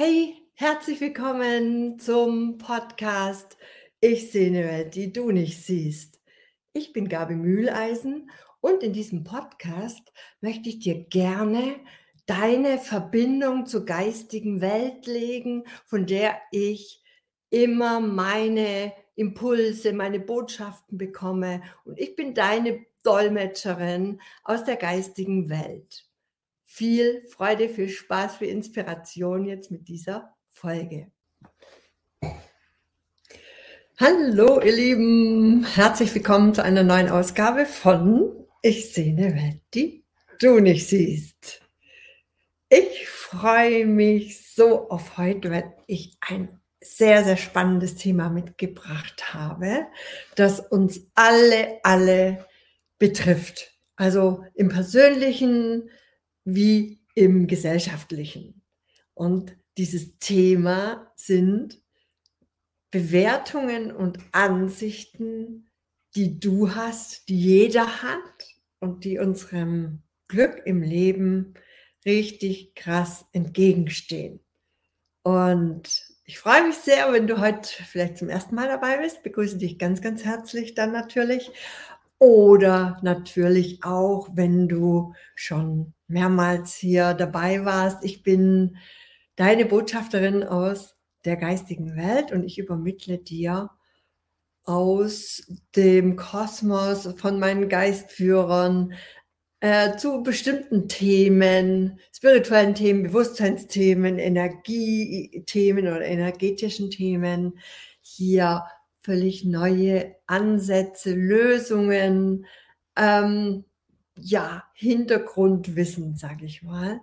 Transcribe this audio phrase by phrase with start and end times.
[0.00, 3.58] Hey, herzlich willkommen zum Podcast
[3.98, 6.20] Ich sehe eine Welt, die du nicht siehst.
[6.72, 8.30] Ich bin Gabi Mühleisen
[8.60, 11.80] und in diesem Podcast möchte ich dir gerne
[12.26, 17.02] deine Verbindung zur geistigen Welt legen, von der ich
[17.50, 21.60] immer meine Impulse, meine Botschaften bekomme.
[21.84, 26.07] Und ich bin deine Dolmetscherin aus der geistigen Welt
[26.70, 31.10] viel Freude, viel Spaß, viel Inspiration jetzt mit dieser Folge.
[33.96, 40.04] Hallo ihr Lieben, herzlich willkommen zu einer neuen Ausgabe von Ich sehe eine Welt, die
[40.40, 41.62] du nicht siehst.
[42.68, 49.86] Ich freue mich so auf heute, weil ich ein sehr, sehr spannendes Thema mitgebracht habe,
[50.36, 52.46] das uns alle, alle
[52.98, 53.74] betrifft.
[53.96, 55.90] Also im persönlichen,
[56.54, 58.62] wie im gesellschaftlichen.
[59.14, 61.80] Und dieses Thema sind
[62.90, 65.70] Bewertungen und Ansichten,
[66.14, 71.54] die du hast, die jeder hat und die unserem Glück im Leben
[72.06, 74.40] richtig krass entgegenstehen.
[75.22, 79.22] Und ich freue mich sehr, wenn du heute vielleicht zum ersten Mal dabei bist.
[79.22, 81.50] Begrüße dich ganz, ganz herzlich dann natürlich.
[82.18, 88.04] Oder natürlich auch, wenn du schon mehrmals hier dabei warst.
[88.04, 88.76] Ich bin
[89.36, 93.70] deine Botschafterin aus der geistigen Welt und ich übermittle dir
[94.64, 95.42] aus
[95.76, 98.92] dem Kosmos von meinen Geistführern
[99.60, 107.58] äh, zu bestimmten Themen, spirituellen Themen, Bewusstseinsthemen, Energiethemen oder energetischen Themen
[108.00, 108.64] hier
[109.00, 112.46] völlig neue Ansätze, Lösungen,
[112.96, 113.64] ähm,
[114.20, 117.00] ja, Hintergrundwissen, sage ich mal.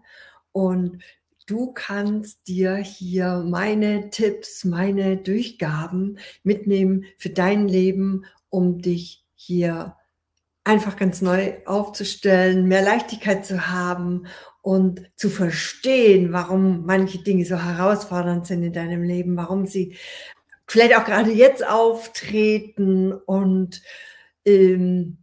[0.52, 1.04] Und
[1.48, 9.96] du kannst dir hier meine Tipps, meine Durchgaben mitnehmen für dein Leben, um dich hier
[10.64, 14.26] einfach ganz neu aufzustellen, mehr Leichtigkeit zu haben
[14.62, 19.96] und zu verstehen, warum manche Dinge so herausfordernd sind in deinem Leben, warum sie
[20.68, 23.84] vielleicht auch gerade jetzt auftreten und
[24.44, 25.20] ähm,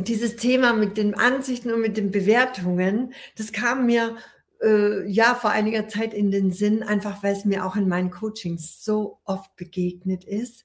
[0.00, 4.16] dieses Thema mit den Ansichten und mit den Bewertungen, das kam mir
[4.62, 8.10] äh, ja vor einiger Zeit in den Sinn, einfach weil es mir auch in meinen
[8.10, 10.64] Coachings so oft begegnet ist.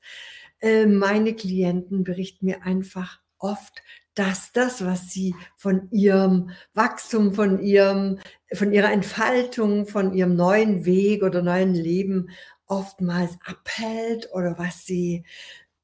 [0.59, 3.81] Äh, meine Klienten berichten mir einfach oft,
[4.15, 8.19] dass das, was sie von ihrem Wachstum, von ihrem,
[8.53, 12.29] von ihrer Entfaltung, von ihrem neuen Weg oder neuen Leben
[12.67, 15.25] oftmals abhält oder was sie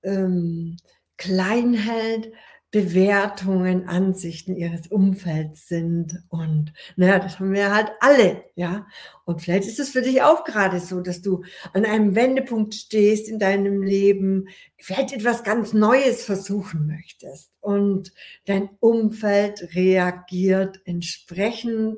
[0.04, 0.78] ähm,
[1.18, 2.32] klein hält,
[2.72, 6.22] Bewertungen, Ansichten ihres Umfelds sind.
[6.30, 8.86] Und naja, das haben wir halt alle, ja.
[9.26, 11.44] Und vielleicht ist es für dich auch gerade so, dass du
[11.74, 17.52] an einem Wendepunkt stehst in deinem Leben, vielleicht etwas ganz Neues versuchen möchtest.
[17.60, 18.14] Und
[18.46, 21.98] dein Umfeld reagiert entsprechend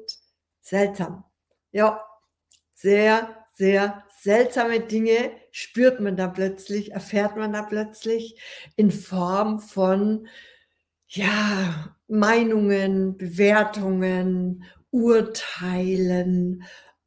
[0.61, 1.25] seltsam.
[1.73, 2.01] Ja,
[2.73, 8.39] sehr, sehr seltsame Dinge spürt man da plötzlich, erfährt man da plötzlich
[8.77, 10.27] in Form von
[11.13, 16.63] ja, Meinungen, Bewertungen, Urteilen,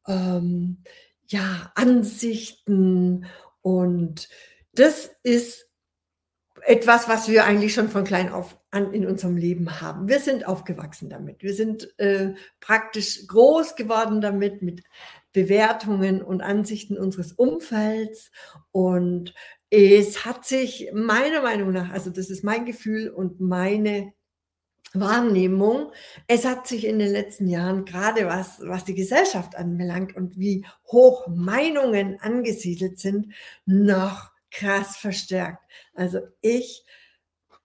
[0.07, 0.83] ähm,
[1.27, 3.27] ja, Ansichten.
[3.63, 4.29] Und
[4.73, 5.71] das ist
[6.67, 10.09] etwas, was wir eigentlich schon von klein auf an in unserem Leben haben.
[10.09, 11.43] Wir sind aufgewachsen damit.
[11.43, 14.83] Wir sind äh, praktisch groß geworden damit, mit
[15.33, 18.31] Bewertungen und Ansichten unseres Umfelds.
[18.71, 19.35] Und
[19.75, 24.13] es hat sich meiner Meinung nach, also das ist mein Gefühl und meine
[24.93, 25.91] Wahrnehmung,
[26.29, 30.65] es hat sich in den letzten Jahren gerade was, was die Gesellschaft anbelangt und wie
[30.87, 33.35] hoch Meinungen angesiedelt sind,
[33.67, 35.61] noch krass verstärkt.
[35.95, 36.85] Also ich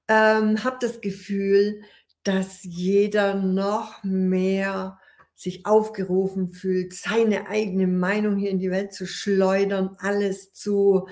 [0.08, 1.84] ähm, habe das Gefühl,
[2.24, 5.00] dass jeder noch mehr
[5.36, 11.08] sich aufgerufen fühlt, seine eigene Meinung hier in die Welt zu schleudern, alles zu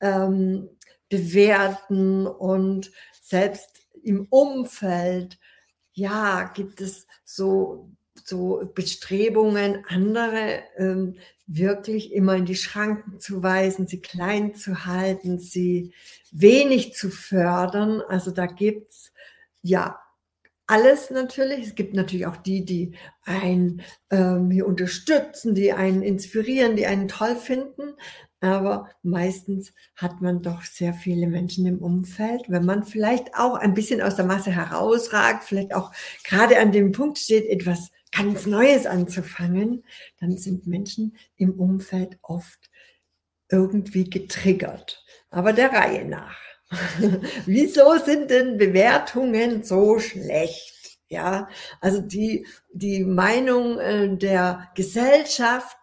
[0.00, 0.68] ähm,
[1.08, 2.90] bewerten und
[3.20, 5.38] selbst im Umfeld,
[5.92, 7.90] ja, gibt es so,
[8.24, 11.16] so Bestrebungen, andere ähm,
[11.46, 15.92] wirklich immer in die Schranken zu weisen, sie klein zu halten, sie
[16.32, 18.00] wenig zu fördern.
[18.00, 19.12] Also da gibt's
[19.62, 20.00] ja
[20.66, 21.66] alles natürlich.
[21.66, 27.08] Es gibt natürlich auch die, die einen ähm, hier unterstützen, die einen inspirieren, die einen
[27.08, 27.94] toll finden
[28.40, 32.42] aber meistens hat man doch sehr viele Menschen im Umfeld.
[32.48, 35.92] Wenn man vielleicht auch ein bisschen aus der Masse herausragt, vielleicht auch
[36.24, 39.84] gerade an dem Punkt steht, etwas ganz Neues anzufangen,
[40.20, 42.70] dann sind Menschen im Umfeld oft
[43.50, 45.04] irgendwie getriggert.
[45.30, 46.38] Aber der Reihe nach.
[47.46, 50.98] Wieso sind denn Bewertungen so schlecht?
[51.08, 51.48] Ja,
[51.80, 55.76] also die, die Meinung äh, der Gesellschaft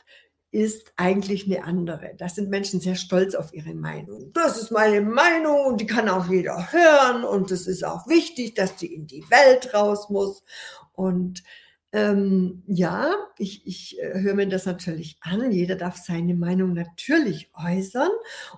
[0.54, 2.14] ist eigentlich eine andere.
[2.18, 4.32] Da sind Menschen sehr stolz auf ihre Meinung.
[4.34, 8.54] Das ist meine Meinung und die kann auch jeder hören und es ist auch wichtig,
[8.54, 10.44] dass die in die Welt raus muss.
[10.92, 11.44] Und
[11.92, 15.52] ähm, ja, ich, ich äh, höre mir das natürlich an.
[15.52, 18.12] Jeder darf seine Meinung natürlich äußern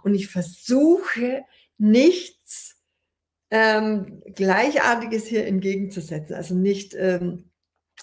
[0.04, 1.46] und ich versuche
[1.78, 2.76] nichts
[3.52, 6.36] ähm, Gleichartiges hier entgegenzusetzen.
[6.36, 7.52] Also nicht ähm,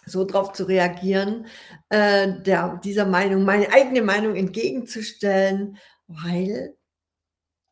[0.06, 1.46] so darauf zu reagieren,
[1.88, 6.76] äh, der, dieser Meinung, meine eigene Meinung entgegenzustellen, weil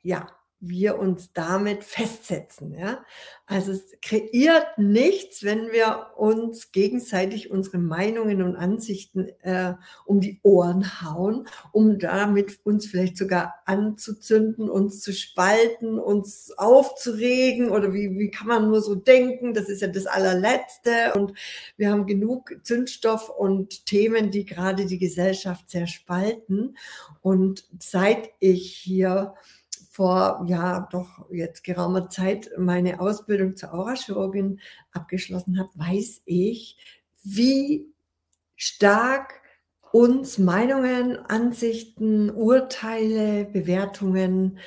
[0.03, 0.29] ja,
[0.61, 2.75] wir uns damit festsetzen.
[2.79, 3.05] Ja?
[3.47, 9.75] Also es kreiert nichts, wenn wir uns gegenseitig unsere Meinungen und Ansichten äh,
[10.05, 17.71] um die Ohren hauen, um damit uns vielleicht sogar anzuzünden, uns zu spalten, uns aufzuregen
[17.71, 19.55] oder wie, wie kann man nur so denken?
[19.55, 21.33] Das ist ja das allerletzte und
[21.77, 26.77] wir haben genug Zündstoff und Themen, die gerade die Gesellschaft sehr spalten.
[27.23, 29.35] Und seit ich hier
[30.00, 34.58] vor, ja, doch jetzt geraumer Zeit meine Ausbildung zur Aurachirurgin
[34.93, 36.79] abgeschlossen habe, weiß ich,
[37.23, 37.85] wie
[38.56, 39.43] stark
[39.93, 44.58] uns Meinungen, Ansichten, Urteile, Bewertungen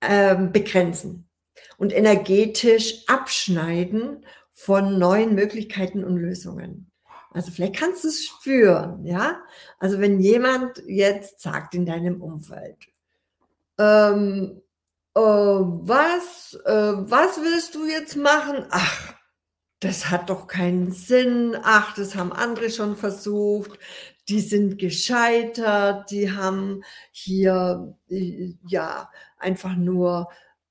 [0.00, 1.28] ähm, begrenzen
[1.76, 6.90] und energetisch abschneiden von neuen Möglichkeiten und Lösungen.
[7.30, 9.40] Also vielleicht kannst du es spüren, ja?
[9.78, 12.88] Also wenn jemand jetzt sagt in deinem Umfeld,
[13.78, 14.62] ähm,
[15.14, 18.66] äh, was, äh, was willst du jetzt machen?
[18.70, 19.14] Ach,
[19.80, 21.56] das hat doch keinen Sinn.
[21.62, 23.78] Ach, das haben andere schon versucht.
[24.28, 26.10] Die sind gescheitert.
[26.10, 26.82] Die haben
[27.12, 30.28] hier, äh, ja, einfach nur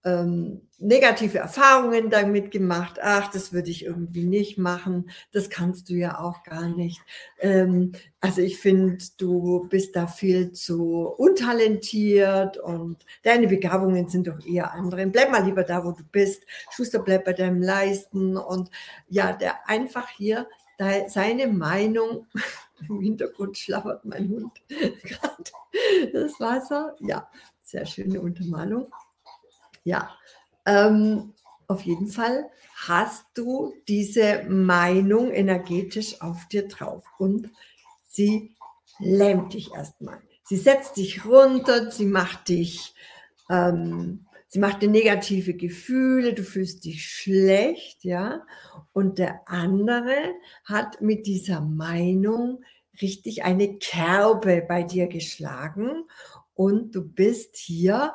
[0.07, 2.99] ähm, negative Erfahrungen damit gemacht.
[3.01, 5.09] Ach, das würde ich irgendwie nicht machen.
[5.31, 7.01] Das kannst du ja auch gar nicht.
[7.39, 14.45] Ähm, also ich finde, du bist da viel zu untalentiert und deine Begabungen sind doch
[14.45, 15.05] eher andere.
[15.07, 16.43] Bleib mal lieber da, wo du bist.
[16.71, 18.69] Schuster, bleib bei deinem Leisten und
[19.09, 20.47] ja, der einfach hier
[21.07, 22.27] seine Meinung
[22.87, 25.43] im Hintergrund schlaffert mein Hund gerade
[26.13, 26.95] das Wasser.
[26.99, 27.27] Ja,
[27.63, 28.87] sehr schöne Untermalung.
[29.87, 30.13] Ja,
[30.65, 31.33] ähm,
[31.69, 37.49] auf jeden Fall hast du diese Meinung energetisch auf dir drauf und
[38.03, 38.53] sie
[38.99, 40.21] lähmt dich erstmal.
[40.43, 42.95] Sie setzt dich runter, sie macht dich,
[43.49, 48.45] ähm, sie macht dir negative Gefühle, du fühlst dich schlecht, ja.
[48.91, 50.33] Und der andere
[50.65, 52.61] hat mit dieser Meinung
[53.01, 56.03] richtig eine Kerbe bei dir geschlagen
[56.55, 58.13] und du bist hier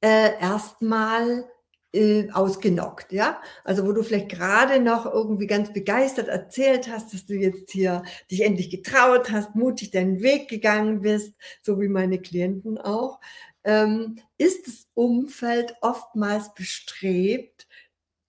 [0.00, 1.48] äh, erstmal
[1.92, 3.40] äh, ausgenockt, ja.
[3.64, 8.02] Also wo du vielleicht gerade noch irgendwie ganz begeistert erzählt hast, dass du jetzt hier
[8.30, 13.20] dich endlich getraut hast, mutig deinen Weg gegangen bist, so wie meine Klienten auch,
[13.64, 17.66] ähm, ist das Umfeld oftmals bestrebt,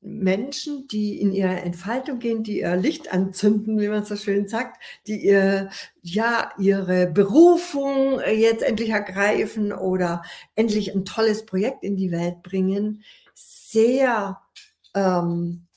[0.01, 4.81] Menschen, die in ihre Entfaltung gehen, die ihr Licht anzünden, wie man so schön sagt,
[5.07, 5.69] die ihr,
[6.01, 10.23] ja, ihre Berufung jetzt endlich ergreifen oder
[10.55, 14.39] endlich ein tolles Projekt in die Welt bringen, sehr
[14.93, 15.67] ähm,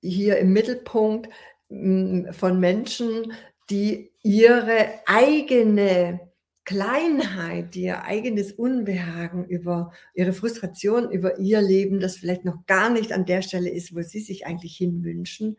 [0.00, 1.28] hier im Mittelpunkt
[1.68, 3.32] von Menschen,
[3.70, 6.20] die ihre eigene
[6.64, 13.12] Kleinheit, ihr eigenes Unbehagen über ihre Frustration, über ihr Leben, das vielleicht noch gar nicht
[13.12, 15.58] an der Stelle ist, wo sie sich eigentlich hinwünschen,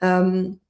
[0.00, 0.60] ähm,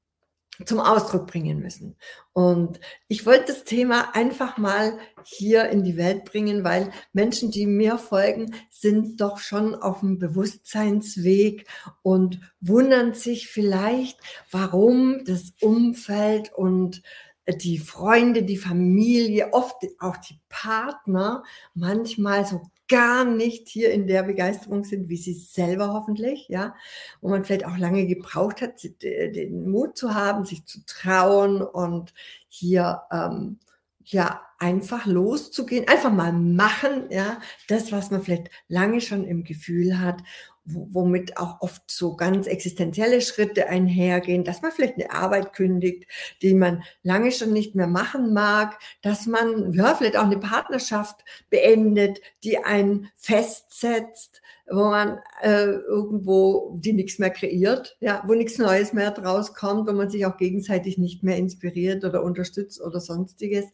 [0.66, 1.96] zum Ausdruck bringen müssen.
[2.34, 7.66] Und ich wollte das Thema einfach mal hier in die Welt bringen, weil Menschen, die
[7.66, 11.66] mir folgen, sind doch schon auf dem Bewusstseinsweg
[12.02, 14.18] und wundern sich vielleicht,
[14.50, 17.02] warum das Umfeld und
[17.52, 21.42] die Freunde, die Familie, oft auch die Partner
[21.74, 26.74] manchmal so gar nicht hier in der Begeisterung sind, wie sie selber hoffentlich, ja,
[27.20, 32.12] wo man vielleicht auch lange gebraucht hat, den Mut zu haben, sich zu trauen und
[32.48, 33.60] hier ähm,
[34.04, 40.00] ja einfach loszugehen, einfach mal machen, ja, das, was man vielleicht lange schon im Gefühl
[40.00, 40.22] hat,
[40.74, 46.06] womit auch oft so ganz existenzielle Schritte einhergehen, dass man vielleicht eine Arbeit kündigt,
[46.42, 51.24] die man lange schon nicht mehr machen mag, dass man ja vielleicht auch eine Partnerschaft
[51.50, 58.58] beendet, die einen festsetzt, wo man äh, irgendwo die nichts mehr kreiert, ja, wo nichts
[58.58, 63.00] Neues mehr draus kommt, wo man sich auch gegenseitig nicht mehr inspiriert oder unterstützt oder
[63.00, 63.66] sonstiges.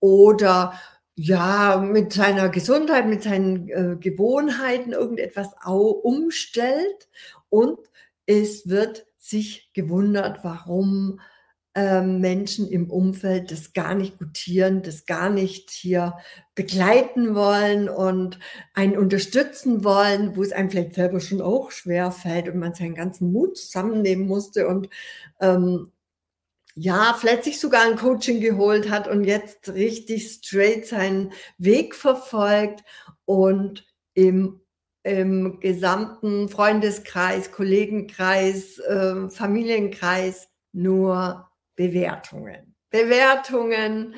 [0.00, 0.74] Oder
[1.14, 7.08] ja, mit seiner Gesundheit, mit seinen äh, Gewohnheiten irgendetwas umstellt
[7.48, 7.78] und
[8.26, 11.20] es wird sich gewundert, warum
[11.74, 16.14] ähm, Menschen im Umfeld das gar nicht gutieren, das gar nicht hier
[16.54, 18.38] begleiten wollen und
[18.74, 22.94] einen unterstützen wollen, wo es einem vielleicht selber schon auch schwer fällt und man seinen
[22.94, 24.88] ganzen Mut zusammennehmen musste und
[25.40, 25.92] ähm,
[26.74, 32.82] ja, vielleicht sich sogar ein Coaching geholt hat und jetzt richtig straight seinen Weg verfolgt
[33.24, 34.60] und im,
[35.02, 42.74] im gesamten Freundeskreis, Kollegenkreis, äh, Familienkreis nur Bewertungen.
[42.90, 44.14] Bewertungen,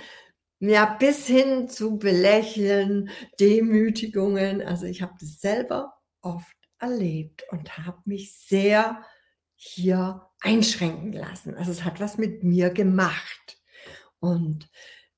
[0.60, 4.62] ja, bis hin zu Belächeln, Demütigungen.
[4.62, 9.02] Also ich habe das selber oft erlebt und habe mich sehr
[9.56, 11.54] hier einschränken lassen.
[11.56, 13.58] Also es hat was mit mir gemacht.
[14.20, 14.68] Und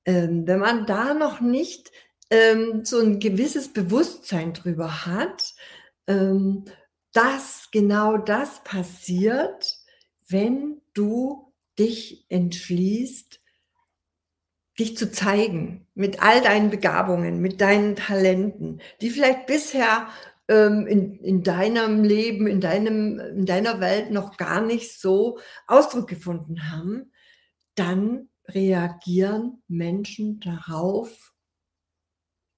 [0.05, 1.91] ähm, wenn man da noch nicht
[2.29, 5.53] ähm, so ein gewisses Bewusstsein drüber hat,
[6.07, 6.65] ähm,
[7.11, 9.75] dass genau das passiert,
[10.27, 13.39] wenn du dich entschließt,
[14.79, 20.07] dich zu zeigen mit all deinen Begabungen, mit deinen Talenten, die vielleicht bisher
[20.47, 26.71] in, in deinem Leben, in, deinem, in deiner Welt noch gar nicht so Ausdruck gefunden
[26.71, 27.11] haben,
[27.75, 31.33] dann reagieren Menschen darauf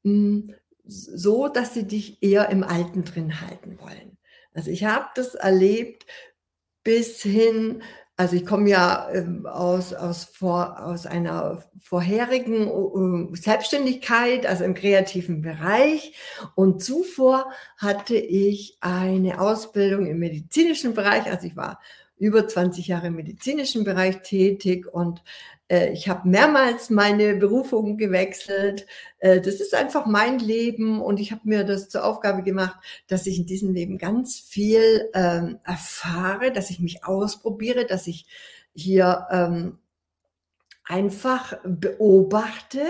[0.03, 0.53] hm,
[0.85, 4.17] so, dass sie dich eher im Alten drin halten wollen.
[4.53, 6.05] Also ich habe das erlebt
[6.83, 7.83] bis hin
[8.19, 14.73] also ich komme ja ähm, aus, aus, vor, aus einer vorherigen uh, Selbstständigkeit, also im
[14.73, 16.13] kreativen Bereich.
[16.53, 21.27] Und zuvor hatte ich eine Ausbildung im medizinischen Bereich.
[21.27, 21.79] Also ich war
[22.19, 25.23] über 20 Jahre im medizinischen Bereich tätig und
[25.69, 28.85] äh, ich habe mehrmals meine Berufung gewechselt.
[29.19, 33.25] Äh, das ist einfach mein Leben und ich habe mir das zur Aufgabe gemacht, dass
[33.25, 38.27] ich in diesem Leben ganz viel ähm, erfahre, dass ich mich ausprobiere, dass ich
[38.73, 39.77] hier ähm,
[40.83, 42.81] einfach beobachte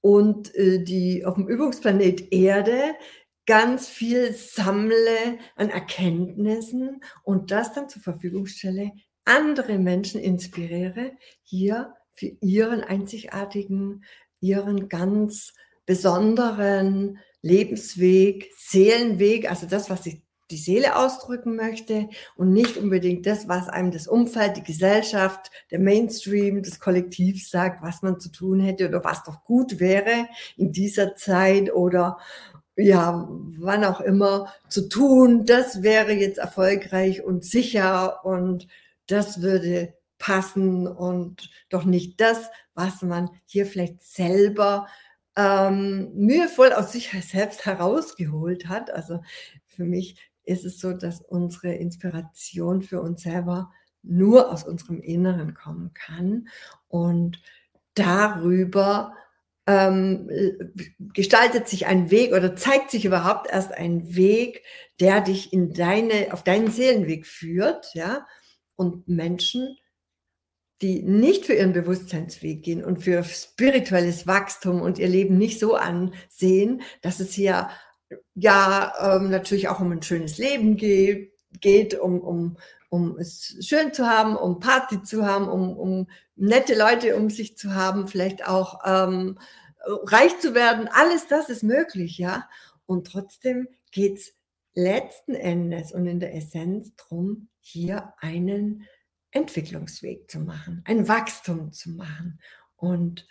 [0.00, 2.94] und äh, die auf dem Übungsplanet Erde
[3.46, 8.92] ganz viel sammle an Erkenntnissen und das dann zur Verfügung stelle,
[9.24, 14.04] andere Menschen inspiriere, hier für ihren einzigartigen,
[14.40, 15.54] ihren ganz
[15.86, 23.48] besonderen Lebensweg, Seelenweg, also das, was sich die Seele ausdrücken möchte und nicht unbedingt das,
[23.48, 28.60] was einem das Umfeld, die Gesellschaft, der Mainstream, das Kollektiv sagt, was man zu tun
[28.60, 32.18] hätte oder was doch gut wäre in dieser Zeit oder
[32.76, 38.66] ja, wann auch immer zu tun, das wäre jetzt erfolgreich und sicher und
[39.06, 44.86] das würde passen und doch nicht das, was man hier vielleicht selber
[45.36, 48.90] ähm, mühevoll aus sich selbst herausgeholt hat.
[48.90, 49.20] Also
[49.66, 55.54] für mich ist es so, dass unsere Inspiration für uns selber nur aus unserem Inneren
[55.54, 56.48] kommen kann
[56.88, 57.40] und
[57.94, 59.14] darüber
[59.66, 60.28] ähm,
[61.14, 64.62] gestaltet sich ein Weg oder zeigt sich überhaupt erst ein Weg,
[65.00, 68.26] der dich in deine, auf deinen Seelenweg führt, ja.
[68.74, 69.76] Und Menschen
[70.82, 75.76] die nicht für ihren Bewusstseinsweg gehen und für spirituelles Wachstum und ihr Leben nicht so
[75.76, 77.70] ansehen, dass es hier
[78.34, 82.58] ja ähm, natürlich auch um ein schönes Leben geht, geht um, um,
[82.92, 87.56] um es schön zu haben, um Party zu haben, um, um nette Leute um sich
[87.56, 89.38] zu haben, vielleicht auch ähm,
[90.04, 90.90] reich zu werden.
[90.92, 92.46] Alles das ist möglich, ja.
[92.84, 94.34] Und trotzdem geht's
[94.74, 98.86] letzten Endes und in der Essenz drum, hier einen
[99.30, 102.40] Entwicklungsweg zu machen, ein Wachstum zu machen
[102.76, 103.26] und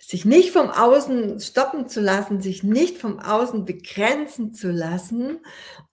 [0.00, 5.44] sich nicht vom Außen stoppen zu lassen, sich nicht vom Außen begrenzen zu lassen.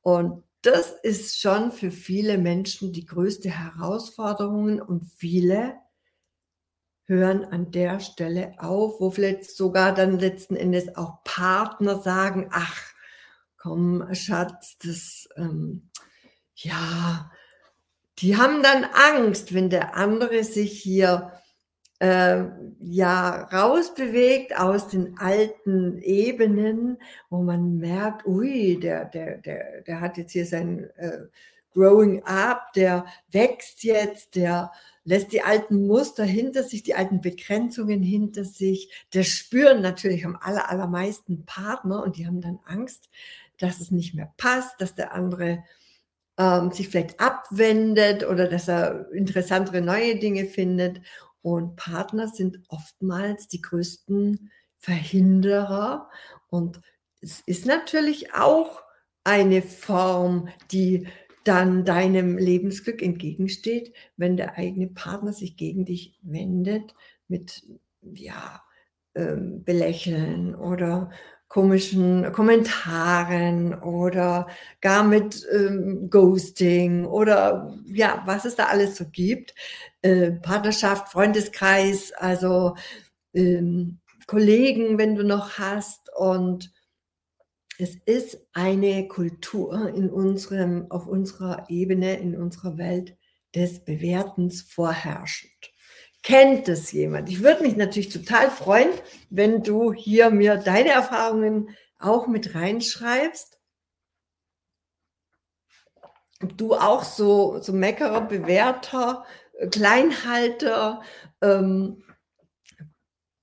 [0.01, 5.75] Und das ist schon für viele Menschen die größte Herausforderung und viele
[7.05, 12.93] hören an der Stelle auf, wo vielleicht sogar dann letzten Endes auch Partner sagen, ach,
[13.57, 15.89] komm, Schatz, das, ähm,
[16.55, 17.31] ja,
[18.19, 21.40] die haben dann Angst, wenn der andere sich hier
[22.01, 22.45] äh,
[22.79, 26.97] ja rausbewegt aus den alten Ebenen,
[27.29, 31.19] wo man merkt, ui, der, der, der, der hat jetzt hier sein äh,
[31.75, 34.71] Growing Up, der wächst jetzt, der
[35.03, 38.91] lässt die alten Muster hinter sich, die alten Begrenzungen hinter sich.
[39.11, 43.09] Das spüren natürlich am aller, allermeisten Partner und die haben dann Angst,
[43.59, 45.63] dass es nicht mehr passt, dass der andere
[46.39, 51.01] ähm, sich vielleicht abwendet oder dass er interessantere neue Dinge findet.
[51.41, 56.09] Und Partner sind oftmals die größten Verhinderer.
[56.49, 56.81] Und
[57.21, 58.81] es ist natürlich auch
[59.23, 61.07] eine Form, die
[61.43, 66.93] dann deinem Lebensglück entgegensteht, wenn der eigene Partner sich gegen dich wendet
[67.27, 67.63] mit
[68.01, 68.61] ja,
[69.15, 71.11] ähm, Belächeln oder
[71.51, 74.47] komischen Kommentaren oder
[74.79, 79.53] gar mit ähm, Ghosting oder ja, was es da alles so gibt.
[80.01, 82.75] Äh, Partnerschaft, Freundeskreis, also
[83.33, 86.71] ähm, Kollegen, wenn du noch hast und
[87.77, 93.17] es ist eine Kultur in unserem, auf unserer Ebene, in unserer Welt
[93.53, 95.70] des Bewertens vorherrschend.
[96.23, 97.29] Kennt es jemand?
[97.29, 98.89] Ich würde mich natürlich total freuen,
[99.29, 103.59] wenn du hier mir deine Erfahrungen auch mit reinschreibst.
[106.43, 109.25] Ob du auch so, so Meckerer, Bewerter,
[109.71, 111.01] Kleinhalter,
[111.41, 112.03] ähm,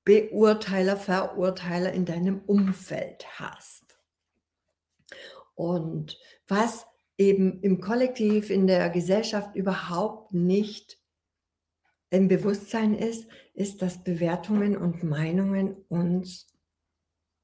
[0.04, 3.98] Beurteiler, Verurteiler in deinem Umfeld hast.
[5.54, 6.86] Und was
[7.18, 10.97] eben im Kollektiv, in der Gesellschaft überhaupt nicht
[12.10, 16.46] im Bewusstsein ist, ist, dass Bewertungen und Meinungen uns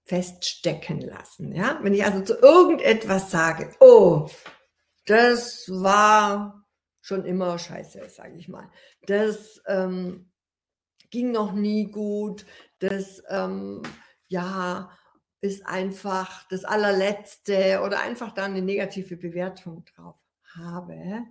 [0.04, 1.52] feststecken lassen.
[1.52, 1.78] Ja?
[1.82, 4.28] Wenn ich also zu irgendetwas sage, oh,
[5.06, 6.66] das war
[7.00, 8.70] schon immer scheiße, sage ich mal.
[9.06, 10.30] Das ähm,
[11.10, 12.46] ging noch nie gut.
[12.78, 13.82] Das ähm,
[14.28, 14.90] ja
[15.44, 20.16] ist einfach das allerletzte oder einfach da eine negative Bewertung drauf
[20.56, 21.22] habe,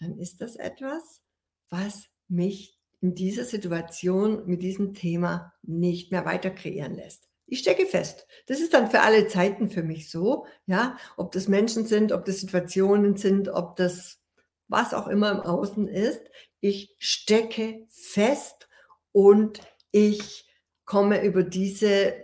[0.00, 1.22] dann ist das etwas,
[1.68, 7.28] was mich in dieser Situation mit diesem Thema nicht mehr weiter kreieren lässt.
[7.46, 8.26] Ich stecke fest.
[8.46, 12.24] Das ist dann für alle Zeiten für mich so, ja, ob das Menschen sind, ob
[12.24, 14.18] das Situationen sind, ob das
[14.68, 16.20] was auch immer im Außen ist.
[16.60, 18.68] Ich stecke fest
[19.12, 19.60] und
[19.92, 20.46] ich
[20.84, 22.14] komme über diese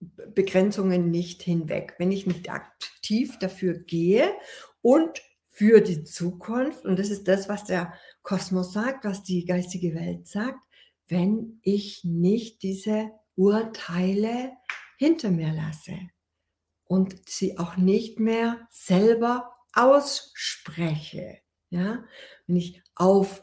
[0.00, 1.94] Begrenzungen nicht hinweg.
[1.98, 4.34] Wenn ich nicht aktiv dafür gehe
[4.82, 9.94] und für die Zukunft, und das ist das, was der Kosmos sagt, was die geistige
[9.94, 10.60] Welt sagt,
[11.08, 14.52] wenn ich nicht diese Urteile
[14.96, 15.98] hinter mir lasse
[16.84, 21.38] und sie auch nicht mehr selber ausspreche.
[21.70, 22.04] Ja,
[22.46, 23.42] wenn ich auf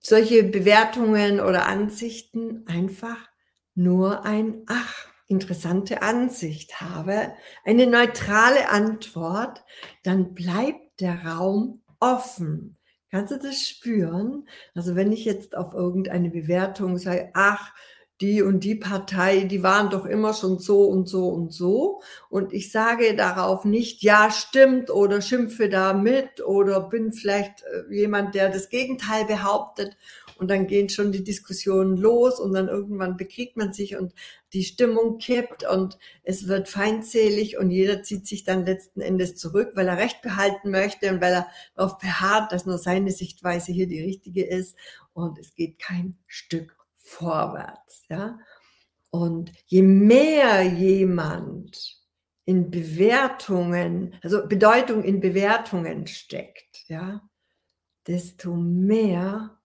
[0.00, 3.28] solche Bewertungen oder Ansichten einfach
[3.74, 9.62] nur ein Ach, interessante Ansicht habe, eine neutrale Antwort,
[10.02, 12.76] dann bleibt der Raum offen.
[13.10, 14.46] Kannst du das spüren?
[14.74, 17.72] Also wenn ich jetzt auf irgendeine Bewertung sage, ach,
[18.20, 22.02] die und die Partei, die waren doch immer schon so und so und so.
[22.28, 27.94] Und ich sage darauf nicht, ja, stimmt oder schimpfe da mit oder bin vielleicht äh,
[27.94, 29.96] jemand, der das Gegenteil behauptet.
[30.38, 34.14] Und dann gehen schon die Diskussionen los und dann irgendwann bekriegt man sich und
[34.52, 39.72] die Stimmung kippt und es wird feindselig und jeder zieht sich dann letzten Endes zurück,
[39.74, 43.88] weil er Recht behalten möchte und weil er darauf beharrt, dass nur seine Sichtweise hier
[43.88, 44.76] die richtige ist.
[45.12, 48.04] Und es geht kein Stück vorwärts.
[48.08, 48.38] Ja?
[49.10, 51.98] Und je mehr jemand
[52.44, 57.28] in Bewertungen, also Bedeutung in Bewertungen steckt, ja,
[58.06, 59.57] desto mehr,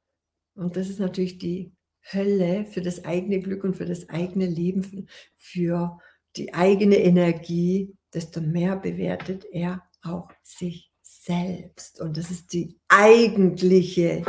[0.56, 1.72] und das ist natürlich die
[2.12, 6.00] Hölle für das eigene Glück und für das eigene Leben, für
[6.36, 12.02] die eigene Energie, desto mehr bewertet er auch sich selbst.
[12.02, 14.26] Und das ist die eigentliche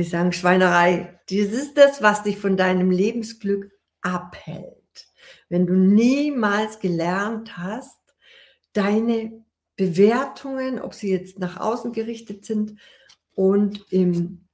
[0.00, 1.18] ich sagen, Schweinerei.
[1.28, 4.76] Das ist das, was dich von deinem Lebensglück abhält.
[5.48, 7.98] Wenn du niemals gelernt hast,
[8.72, 9.44] deine
[9.76, 12.78] Bewertungen, ob sie jetzt nach außen gerichtet sind
[13.34, 14.48] und im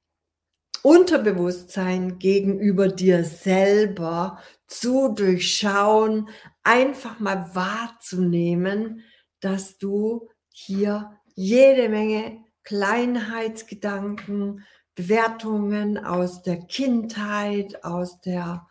[0.83, 6.29] Unterbewusstsein gegenüber dir selber zu durchschauen,
[6.63, 9.03] einfach mal wahrzunehmen,
[9.39, 14.65] dass du hier jede Menge Kleinheitsgedanken,
[14.95, 18.67] Bewertungen aus der Kindheit, aus der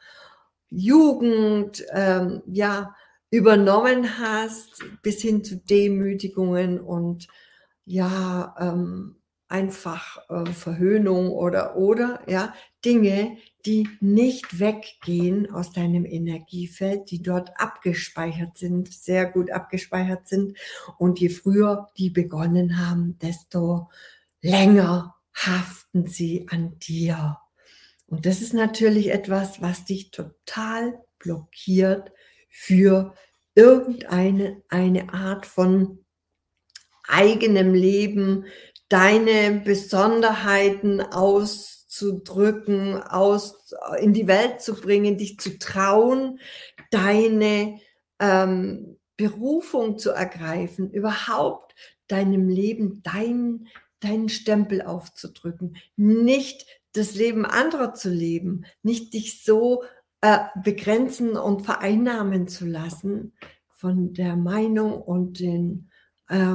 [0.71, 2.95] Jugend, ähm, ja,
[3.31, 7.29] übernommen hast, bis hin zu Demütigungen und
[7.85, 9.17] ja, ähm,
[9.49, 17.59] einfach äh, Verhöhnung oder oder ja Dinge, die nicht weggehen aus deinem Energiefeld, die dort
[17.61, 20.57] abgespeichert sind, sehr gut abgespeichert sind
[20.99, 23.91] und je früher die begonnen haben, desto
[24.41, 27.39] länger haften sie an dir.
[28.07, 32.13] Und das ist natürlich etwas, was dich total blockiert
[32.49, 33.15] für
[33.55, 36.05] irgendeine eine Art von
[37.07, 38.47] eigenem Leben,
[38.89, 46.41] deine Besonderheiten auszudrücken, aus, in die Welt zu bringen, dich zu trauen,
[46.91, 47.81] deine
[48.19, 51.75] ähm, Berufung zu ergreifen, überhaupt
[52.07, 53.69] deinem Leben dein,
[54.01, 59.83] deinen Stempel aufzudrücken, nicht das Leben anderer zu leben, nicht dich so
[60.21, 63.35] äh, begrenzen und vereinnahmen zu lassen
[63.71, 65.91] von der Meinung und den
[66.29, 66.55] äh,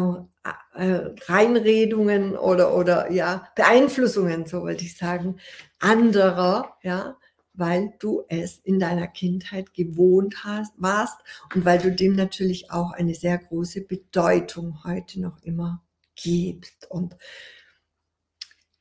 [0.73, 5.37] äh, Reinredungen oder, oder ja, Beeinflussungen, so wollte ich sagen,
[5.79, 7.17] anderer, ja,
[7.53, 11.17] weil du es in deiner Kindheit gewohnt hast, warst
[11.53, 15.83] und weil du dem natürlich auch eine sehr große Bedeutung heute noch immer
[16.15, 16.89] gibst.
[16.89, 17.15] Und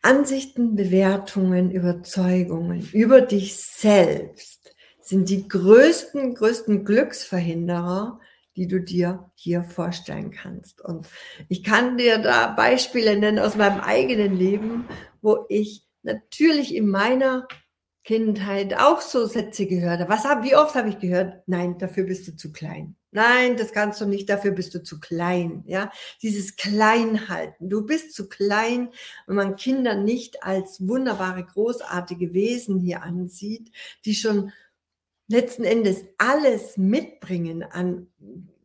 [0.00, 8.18] Ansichten, Bewertungen, Überzeugungen über dich selbst sind die größten, größten Glücksverhinderer,
[8.56, 10.80] die du dir hier vorstellen kannst.
[10.80, 11.08] Und
[11.48, 14.84] ich kann dir da Beispiele nennen aus meinem eigenen Leben,
[15.20, 17.46] wo ich natürlich in meiner
[18.04, 20.12] Kindheit auch so Sätze gehört habe.
[20.12, 21.42] Was hab, wie oft habe ich gehört?
[21.46, 22.96] Nein, dafür bist du zu klein.
[23.12, 25.62] Nein, das kannst du nicht, dafür bist du zu klein.
[25.66, 27.68] Ja, dieses Kleinhalten.
[27.68, 28.88] Du bist zu klein,
[29.26, 33.70] wenn man Kinder nicht als wunderbare, großartige Wesen hier ansieht,
[34.04, 34.50] die schon
[35.28, 38.08] letzten Endes alles mitbringen an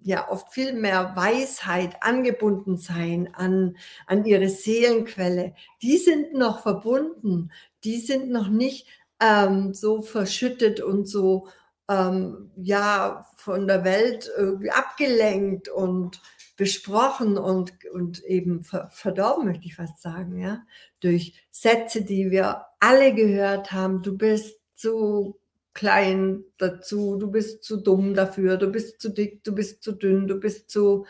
[0.07, 5.53] ja oft viel mehr Weisheit, angebunden sein an, an ihre Seelenquelle.
[5.81, 7.51] Die sind noch verbunden,
[7.83, 8.87] die sind noch nicht
[9.19, 11.49] ähm, so verschüttet und so
[11.89, 16.21] ähm, ja von der Welt irgendwie abgelenkt und
[16.55, 20.63] besprochen und, und eben verdorben, möchte ich fast sagen, ja,
[21.01, 24.01] durch Sätze, die wir alle gehört haben.
[24.01, 25.37] Du bist zu
[25.77, 30.27] klein dazu, du bist zu dumm dafür, du bist zu dick, du bist zu dünn,
[30.27, 31.05] du bist zu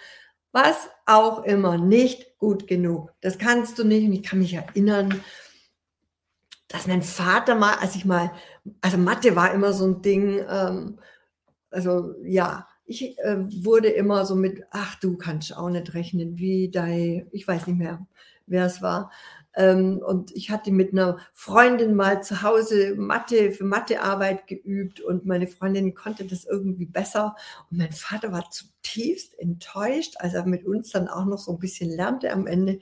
[0.51, 3.13] was auch immer, nicht gut genug.
[3.21, 4.05] Das kannst du nicht.
[4.05, 5.21] Und ich kann mich erinnern,
[6.67, 8.31] dass mein Vater mal, als ich mal,
[8.81, 10.99] also Mathe war immer so ein Ding, ähm,
[11.69, 16.69] also ja, ich äh, wurde immer so mit, ach, du kannst auch nicht rechnen, wie
[16.69, 18.05] dein, ich weiß nicht mehr,
[18.47, 19.11] wer es war.
[19.57, 25.25] Ähm, und ich hatte mit einer Freundin mal zu Hause Mathe für Mathearbeit geübt und
[25.25, 27.35] meine Freundin konnte das irgendwie besser.
[27.71, 31.59] Und mein Vater war zutiefst enttäuscht, als er mit uns dann auch noch so ein
[31.59, 32.79] bisschen lernte am Ende.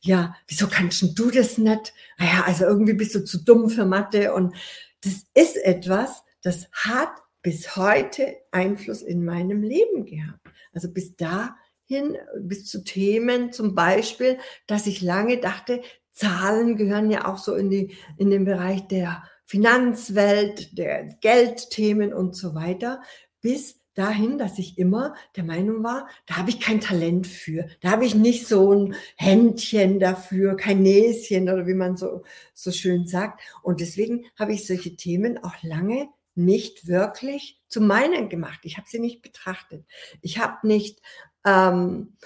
[0.00, 1.94] Ja, wieso kannst du das nicht?
[2.18, 4.34] Naja, also irgendwie bist du zu dumm für Mathe.
[4.34, 4.54] Und
[5.02, 7.10] das ist etwas, das hat
[7.40, 10.40] bis heute Einfluss in meinem Leben gehabt.
[10.72, 15.82] Also bis dahin, bis zu Themen zum Beispiel, dass ich lange dachte,
[16.16, 22.34] Zahlen gehören ja auch so in, die, in den Bereich der Finanzwelt, der Geldthemen und
[22.34, 23.02] so weiter,
[23.42, 27.90] bis dahin, dass ich immer der Meinung war, da habe ich kein Talent für, da
[27.90, 32.22] habe ich nicht so ein Händchen dafür, kein Näschen oder wie man so,
[32.54, 33.40] so schön sagt.
[33.62, 38.60] Und deswegen habe ich solche Themen auch lange nicht wirklich zu meinen gemacht.
[38.62, 39.84] Ich habe sie nicht betrachtet.
[40.20, 41.00] Ich habe nicht
[41.46, 42.16] ähm,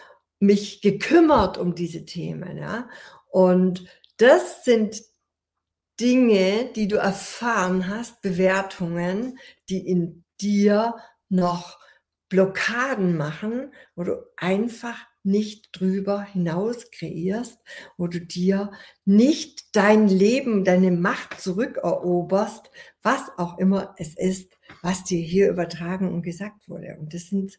[0.40, 2.56] mich gekümmert um diese Themen.
[2.56, 2.88] Ja?
[3.30, 5.02] Und das sind
[6.00, 9.38] Dinge, die du erfahren hast, Bewertungen,
[9.68, 10.96] die in dir
[11.28, 11.78] noch
[12.28, 17.58] Blockaden machen, wo du einfach nicht drüber hinaus kreierst,
[17.98, 18.70] wo du dir
[19.04, 22.70] nicht dein Leben, deine Macht zurückeroberst,
[23.02, 26.96] was auch immer es ist, was dir hier übertragen und gesagt wurde.
[26.98, 27.58] Und das sind,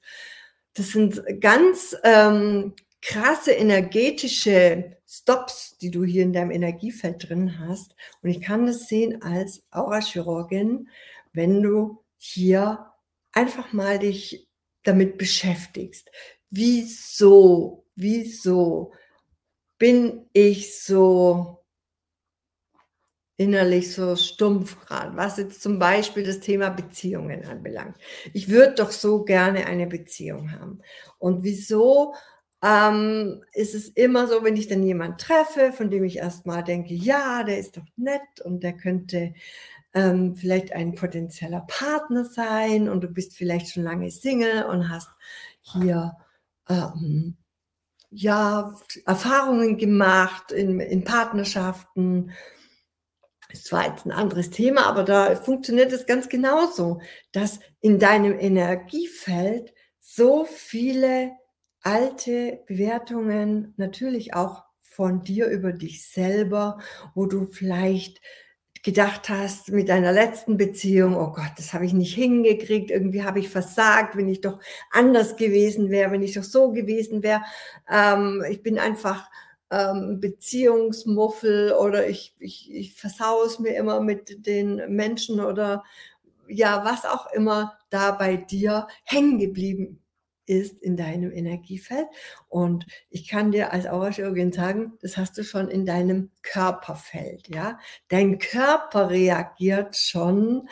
[0.73, 7.95] das sind ganz ähm, krasse energetische Stops, die du hier in deinem Energiefeld drin hast.
[8.21, 10.87] Und ich kann das sehen als Aurachirurgin,
[11.33, 12.91] wenn du hier
[13.31, 14.47] einfach mal dich
[14.83, 16.09] damit beschäftigst.
[16.49, 18.93] Wieso, wieso
[19.77, 21.61] bin ich so
[23.41, 27.97] innerlich so stumpf gerade, was jetzt zum Beispiel das Thema Beziehungen anbelangt.
[28.33, 30.81] Ich würde doch so gerne eine Beziehung haben.
[31.17, 32.13] Und wieso
[32.63, 36.93] ähm, ist es immer so, wenn ich dann jemanden treffe, von dem ich erstmal denke,
[36.93, 39.33] ja, der ist doch nett und der könnte
[39.93, 45.09] ähm, vielleicht ein potenzieller Partner sein und du bist vielleicht schon lange Single und hast
[45.61, 46.15] hier
[46.69, 47.37] ähm,
[48.11, 52.31] ja, Erfahrungen gemacht in, in Partnerschaften.
[53.49, 58.37] Das war jetzt ein anderes Thema, aber da funktioniert es ganz genauso, dass in deinem
[58.37, 61.31] Energiefeld so viele
[61.81, 66.79] alte Bewertungen natürlich auch von dir über dich selber,
[67.15, 68.21] wo du vielleicht
[68.83, 73.39] gedacht hast mit deiner letzten Beziehung, oh Gott, das habe ich nicht hingekriegt, irgendwie habe
[73.39, 77.41] ich versagt, wenn ich doch anders gewesen wäre, wenn ich doch so gewesen wäre.
[77.89, 79.29] Ähm, ich bin einfach
[79.69, 85.83] ähm, Beziehungsmuffel oder ich, ich, ich versau es mir immer mit den Menschen oder
[86.47, 90.01] ja, was auch immer da bei dir hängen geblieben
[90.45, 92.07] ist in deinem Energiefeld.
[92.47, 97.47] Und ich kann dir als Aurachirurgin sagen, das hast du schon in deinem Körperfeld.
[97.47, 100.67] Ja, dein Körper reagiert schon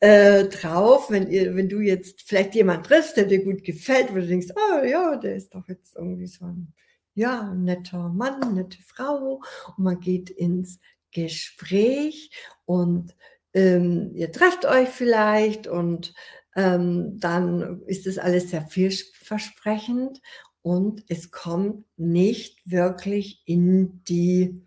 [0.00, 4.16] äh, drauf, wenn ihr, wenn du jetzt vielleicht jemand triffst, der dir gut gefällt, wo
[4.16, 6.72] du denkst, oh ja, der ist doch jetzt irgendwie so ein
[7.14, 9.42] ja, netter Mann, nette Frau
[9.76, 10.80] und man geht ins
[11.12, 12.30] Gespräch
[12.64, 13.14] und
[13.52, 16.14] ähm, ihr trefft euch vielleicht und
[16.54, 20.20] dann ist es alles sehr vielversprechend
[20.62, 24.66] und es kommt nicht wirklich in die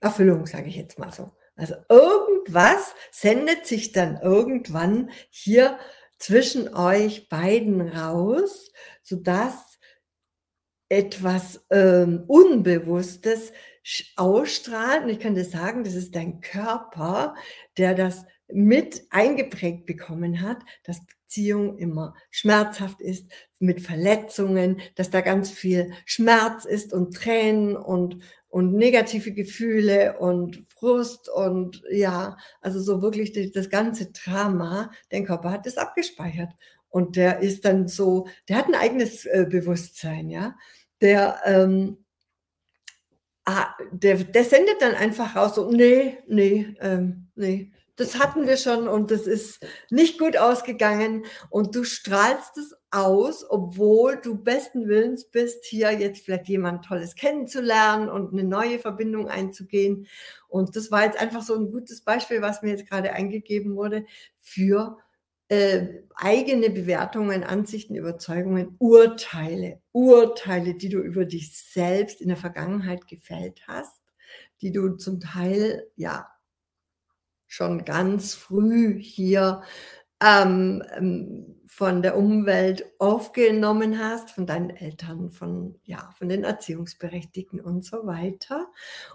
[0.00, 1.32] Erfüllung, sage ich jetzt mal so.
[1.56, 5.78] Also irgendwas sendet sich dann irgendwann hier
[6.18, 9.78] zwischen euch beiden raus, sodass
[10.88, 13.52] etwas ähm, Unbewusstes
[14.16, 15.04] ausstrahlt.
[15.04, 17.34] Und ich kann dir sagen, das ist dein Körper,
[17.76, 21.04] der das mit eingeprägt bekommen hat, dass
[21.34, 28.18] Beziehung immer schmerzhaft ist, mit Verletzungen, dass da ganz viel Schmerz ist und Tränen und,
[28.48, 35.50] und negative Gefühle und Frust und ja, also so wirklich das ganze Drama, dein Körper
[35.50, 36.50] hat das abgespeichert.
[36.88, 40.54] Und der ist dann so, der hat ein eigenes äh, Bewusstsein, ja.
[41.00, 42.04] Der, ähm,
[43.44, 48.56] ah, der, der sendet dann einfach raus, so, nee, nee, ähm, nee, das hatten wir
[48.56, 54.88] schon und das ist nicht gut ausgegangen und du strahlst es aus, obwohl du besten
[54.88, 60.06] Willens bist, hier jetzt vielleicht jemand Tolles kennenzulernen und eine neue Verbindung einzugehen.
[60.48, 64.06] Und das war jetzt einfach so ein gutes Beispiel, was mir jetzt gerade eingegeben wurde
[64.40, 64.98] für
[65.48, 73.06] äh, eigene Bewertungen, Ansichten, Überzeugungen, Urteile, Urteile, die du über dich selbst in der Vergangenheit
[73.06, 74.00] gefällt hast,
[74.62, 76.33] die du zum Teil ja
[77.54, 79.62] schon ganz früh hier
[80.20, 87.60] ähm, ähm, von der Umwelt aufgenommen hast, von deinen Eltern, von, ja, von den Erziehungsberechtigten
[87.60, 88.66] und so weiter.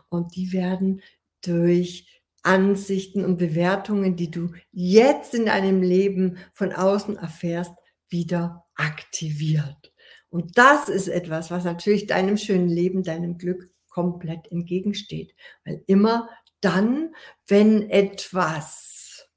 [0.07, 1.01] Und die werden
[1.41, 7.73] durch Ansichten und Bewertungen, die du jetzt in deinem Leben von außen erfährst,
[8.07, 9.93] wieder aktiviert.
[10.29, 16.29] Und das ist etwas, was natürlich deinem schönen Leben, deinem Glück komplett entgegensteht, weil immer
[16.61, 17.13] dann,
[17.47, 19.29] wenn etwas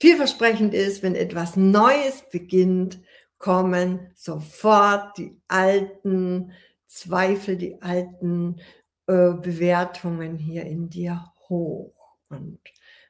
[0.00, 3.00] vielversprechend ist, wenn etwas Neues beginnt,
[3.38, 6.52] kommen sofort die alten
[6.86, 8.60] Zweifel, die alten
[9.06, 12.16] äh, Bewertungen hier in dir hoch.
[12.28, 12.58] Und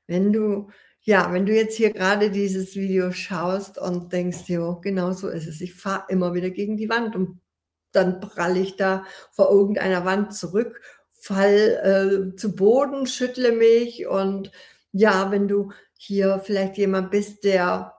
[0.06, 5.12] wenn du, ja, wenn du jetzt hier gerade dieses Video schaust und denkst, jo, genau
[5.12, 5.60] so ist es.
[5.60, 7.40] Ich fahre immer wieder gegen die Wand und
[7.92, 10.80] dann pralle ich da vor irgendeiner Wand zurück
[11.22, 14.50] fall äh, zu Boden, schüttle mich und
[14.92, 17.94] ja, wenn du hier vielleicht jemand bist, der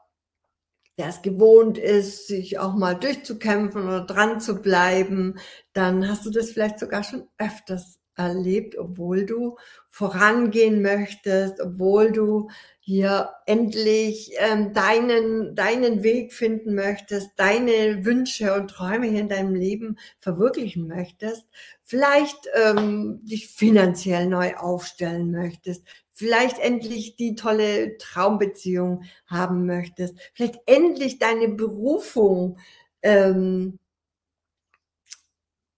[0.97, 5.39] der es gewohnt ist, sich auch mal durchzukämpfen oder dran zu bleiben,
[5.73, 9.58] dann hast du das vielleicht sogar schon öfters erlebt, obwohl du
[9.89, 12.49] vorangehen möchtest, obwohl du
[12.80, 19.56] hier endlich ähm, deinen, deinen Weg finden möchtest, deine Wünsche und Träume hier in deinem
[19.56, 21.45] Leben verwirklichen möchtest,
[21.82, 30.60] vielleicht ähm, dich finanziell neu aufstellen möchtest, vielleicht endlich die tolle Traumbeziehung haben möchtest, vielleicht
[30.65, 32.58] endlich deine Berufung
[33.02, 33.80] ähm,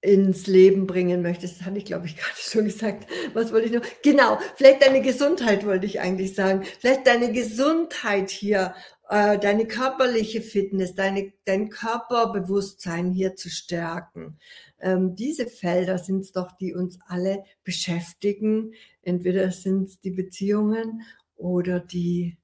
[0.06, 1.60] ins Leben bringen möchtest.
[1.60, 3.08] Das hatte ich, glaube ich, gerade schon gesagt.
[3.34, 3.82] Was wollte ich noch?
[4.04, 6.64] Genau, vielleicht deine Gesundheit wollte ich eigentlich sagen.
[6.80, 8.76] Vielleicht deine Gesundheit hier,
[9.10, 14.38] äh, deine körperliche Fitness, deine, dein Körperbewusstsein hier zu stärken.
[14.80, 18.74] Ähm, diese Felder sind es doch, die uns alle beschäftigen.
[19.02, 21.02] Entweder sind es die Beziehungen
[21.36, 22.38] oder die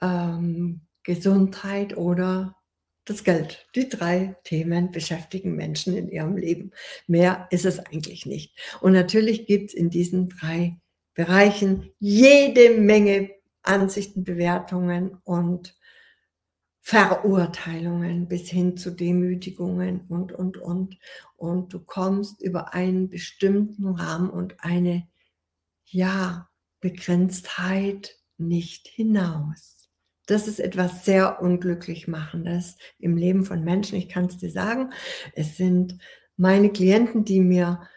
[0.00, 2.55] ähm, Gesundheit oder
[3.06, 3.66] das Geld.
[3.74, 6.72] Die drei Themen beschäftigen Menschen in ihrem Leben.
[7.06, 8.54] Mehr ist es eigentlich nicht.
[8.80, 10.78] Und natürlich gibt es in diesen drei
[11.14, 13.30] Bereichen jede Menge
[13.62, 15.76] Ansichten, Bewertungen und
[16.82, 20.98] Verurteilungen bis hin zu Demütigungen und, und, und.
[21.36, 25.08] Und du kommst über einen bestimmten Rahmen und eine,
[25.84, 26.48] ja,
[26.80, 29.75] Begrenztheit nicht hinaus.
[30.26, 33.96] Das ist etwas sehr unglücklich machendes im Leben von Menschen.
[33.96, 34.90] Ich kann es dir sagen,
[35.34, 35.98] es sind
[36.36, 37.88] meine Klienten, die mir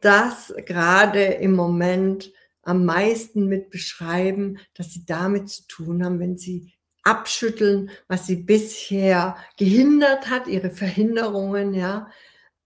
[0.00, 2.30] das gerade im Moment
[2.62, 8.36] am meisten mit beschreiben, dass sie damit zu tun haben, wenn sie abschütteln, was sie
[8.36, 12.10] bisher gehindert hat, ihre Verhinderungen, ja,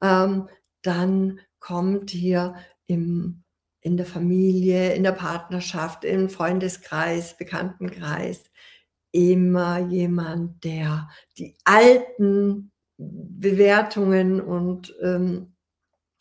[0.03, 0.49] ähm,
[0.83, 2.57] dann kommt hier
[2.87, 3.45] im,
[3.81, 8.43] in der Familie, in der Partnerschaft, im Freundeskreis, Bekanntenkreis
[9.13, 15.55] immer jemand, der die alten Bewertungen und ähm,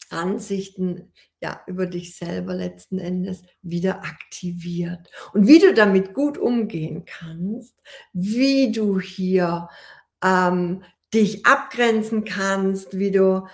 [0.10, 5.10] Ansichten ja über dich selber letzten Endes wieder aktiviert.
[5.34, 7.75] Und wie du damit gut umgehen kannst,
[8.13, 9.69] wie du hier
[10.23, 13.47] ähm, dich abgrenzen kannst, wie du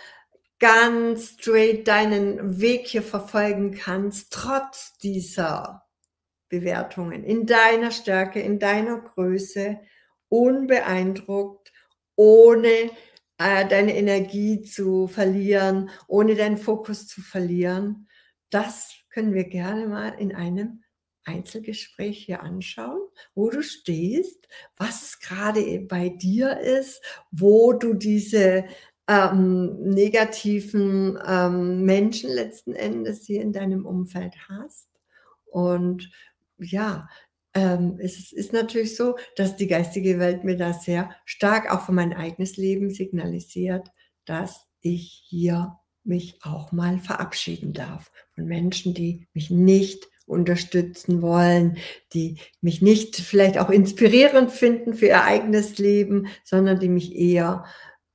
[0.60, 5.87] ganz straight deinen Weg hier verfolgen kannst, trotz dieser
[6.50, 9.80] Bewertungen, in deiner Stärke, in deiner Größe,
[10.30, 11.72] unbeeindruckt,
[12.16, 12.92] ohne
[13.38, 18.08] äh, deine Energie zu verlieren, ohne deinen Fokus zu verlieren.
[18.50, 20.84] Das können wir gerne mal in einem
[21.24, 23.02] Einzelgespräch hier anschauen,
[23.36, 28.66] wo du stehst, was es gerade bei dir ist, wo du diese
[29.08, 34.88] ähm, negativen ähm, Menschen letzten Endes hier in deinem Umfeld hast.
[35.46, 36.10] Und
[36.60, 37.08] ja,
[37.54, 41.92] ähm, es ist natürlich so, dass die geistige Welt mir da sehr stark auch für
[41.92, 43.90] mein eigenes Leben signalisiert,
[44.26, 51.78] dass ich hier mich auch mal verabschieden darf von Menschen, die mich nicht unterstützen wollen,
[52.14, 57.66] die mich nicht vielleicht auch inspirierend finden für ihr eigenes Leben, sondern die mich eher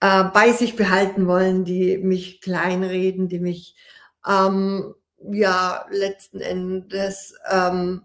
[0.01, 3.77] äh, bei sich behalten wollen, die mich kleinreden, die mich
[4.29, 4.95] ähm,
[5.33, 8.03] ja letzten Endes ähm,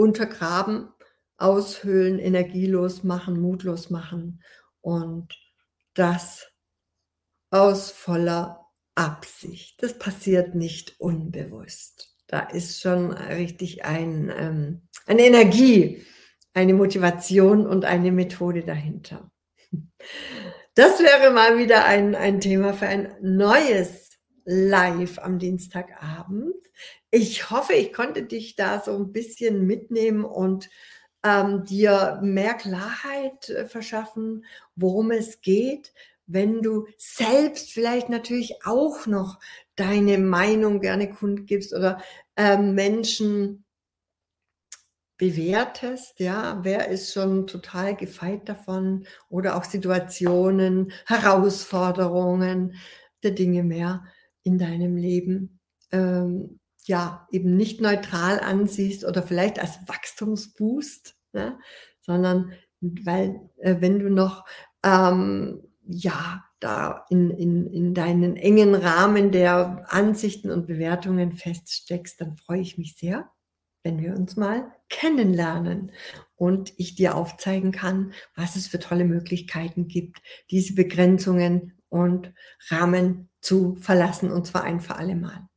[0.00, 0.88] untergraben,
[1.36, 4.42] aushöhlen, energielos machen, mutlos machen
[4.80, 5.38] und
[5.94, 6.50] das
[7.50, 9.82] aus voller Absicht.
[9.82, 12.16] Das passiert nicht unbewusst.
[12.26, 16.02] Da ist schon richtig ein, ähm, eine Energie,
[16.54, 19.30] eine Motivation und eine Methode dahinter.
[20.74, 24.08] Das wäre mal wieder ein, ein Thema für ein neues
[24.44, 26.54] Live am Dienstagabend.
[27.10, 30.70] Ich hoffe, ich konnte dich da so ein bisschen mitnehmen und
[31.24, 34.44] ähm, dir mehr Klarheit äh, verschaffen,
[34.76, 35.92] worum es geht,
[36.26, 39.40] wenn du selbst vielleicht natürlich auch noch
[39.74, 42.00] deine Meinung gerne kundgibst oder
[42.36, 43.64] ähm, Menschen
[45.18, 49.04] bewertest, ja, wer ist schon total gefeit davon?
[49.28, 52.74] Oder auch Situationen, Herausforderungen
[53.22, 54.04] der Dinge mehr
[54.44, 55.60] in deinem Leben
[55.92, 61.58] ähm, ja eben nicht neutral ansiehst oder vielleicht als Wachstumsboost, ne?
[62.00, 64.44] sondern weil äh, wenn du noch
[64.84, 72.36] ähm, ja da in, in, in deinen engen Rahmen der Ansichten und Bewertungen feststeckst, dann
[72.36, 73.30] freue ich mich sehr,
[73.82, 75.92] wenn wir uns mal kennenlernen
[76.36, 82.32] und ich dir aufzeigen kann, was es für tolle Möglichkeiten gibt, diese Begrenzungen und
[82.68, 85.49] Rahmen zu verlassen und zwar ein für alle Mal.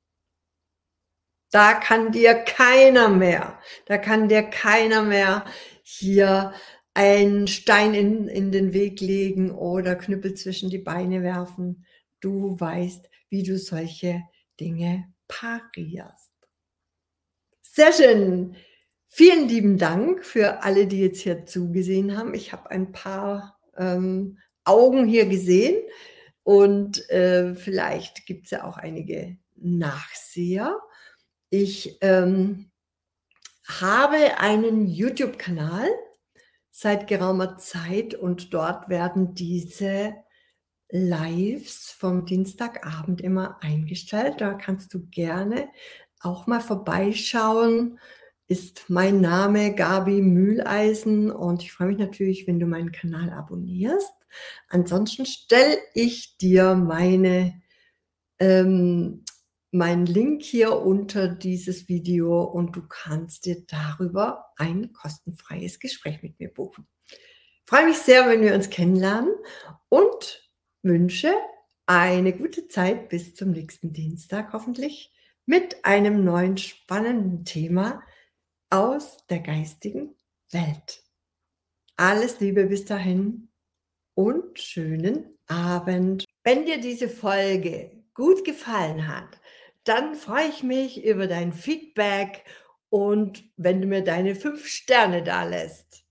[1.54, 5.46] Da kann dir keiner mehr, da kann dir keiner mehr
[5.84, 6.52] hier
[6.96, 11.86] einen Stein in, in den Weg legen oder Knüppel zwischen die Beine werfen.
[12.22, 14.24] Du weißt, wie du solche
[14.60, 16.32] Dinge parierst.
[17.62, 18.56] Sehr schön.
[19.08, 22.34] Vielen lieben Dank für alle, die jetzt hier zugesehen haben.
[22.34, 25.76] Ich habe ein paar ähm, Augen hier gesehen
[26.42, 30.80] und äh, vielleicht gibt es ja auch einige Nachseher.
[31.56, 32.72] Ich ähm,
[33.68, 35.88] habe einen YouTube-Kanal
[36.72, 40.16] seit geraumer Zeit und dort werden diese
[40.90, 44.42] Lives vom Dienstagabend immer eingestellt.
[44.42, 45.70] Da kannst du gerne
[46.22, 48.00] auch mal vorbeischauen.
[48.48, 54.12] Ist mein Name Gabi Mühleisen und ich freue mich natürlich, wenn du meinen Kanal abonnierst.
[54.70, 57.62] Ansonsten stelle ich dir meine
[58.40, 59.24] ähm,
[59.74, 66.40] meinen Link hier unter dieses Video und du kannst dir darüber ein kostenfreies Gespräch mit
[66.40, 66.88] mir buchen.
[67.08, 67.18] Ich
[67.66, 69.34] freue mich sehr, wenn wir uns kennenlernen
[69.90, 70.52] und
[70.84, 71.34] wünsche
[71.88, 75.12] eine gute Zeit bis zum nächsten Dienstag hoffentlich
[75.46, 78.02] mit einem neuen spannenden Thema
[78.70, 80.16] aus der geistigen
[80.52, 81.04] Welt.
[81.98, 83.50] Alles Liebe bis dahin
[84.14, 86.26] und schönen Abend.
[86.44, 89.40] Wenn dir diese Folge gut gefallen hat,
[89.84, 92.46] dann freue ich mich über dein Feedback
[92.90, 96.06] und wenn du mir deine fünf Sterne da lässt.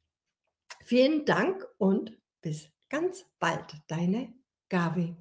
[0.84, 4.34] Vielen Dank und bis ganz bald, deine
[4.68, 5.16] Gabi.